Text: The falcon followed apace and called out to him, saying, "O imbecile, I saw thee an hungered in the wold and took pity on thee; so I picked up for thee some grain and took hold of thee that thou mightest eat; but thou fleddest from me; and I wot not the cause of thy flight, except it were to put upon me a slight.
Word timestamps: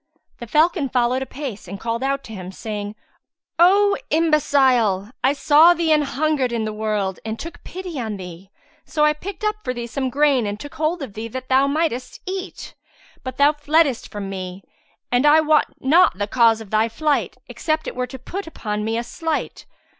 The 0.39 0.47
falcon 0.47 0.89
followed 0.89 1.21
apace 1.21 1.67
and 1.67 1.79
called 1.79 2.01
out 2.01 2.23
to 2.23 2.33
him, 2.33 2.51
saying, 2.51 2.95
"O 3.59 3.95
imbecile, 4.09 5.11
I 5.23 5.33
saw 5.33 5.75
thee 5.75 5.91
an 5.91 6.01
hungered 6.01 6.51
in 6.51 6.65
the 6.65 6.73
wold 6.73 7.19
and 7.23 7.37
took 7.37 7.63
pity 7.63 7.99
on 7.99 8.17
thee; 8.17 8.49
so 8.83 9.05
I 9.05 9.13
picked 9.13 9.43
up 9.43 9.57
for 9.63 9.75
thee 9.75 9.85
some 9.85 10.09
grain 10.09 10.47
and 10.47 10.59
took 10.59 10.73
hold 10.73 11.03
of 11.03 11.13
thee 11.13 11.27
that 11.27 11.49
thou 11.49 11.67
mightest 11.67 12.19
eat; 12.25 12.73
but 13.23 13.37
thou 13.37 13.53
fleddest 13.53 14.09
from 14.09 14.27
me; 14.27 14.63
and 15.11 15.23
I 15.23 15.39
wot 15.39 15.67
not 15.79 16.17
the 16.17 16.25
cause 16.25 16.61
of 16.61 16.71
thy 16.71 16.89
flight, 16.89 17.37
except 17.47 17.85
it 17.87 17.95
were 17.95 18.07
to 18.07 18.17
put 18.17 18.47
upon 18.47 18.83
me 18.83 18.97
a 18.97 19.03
slight. 19.03 19.67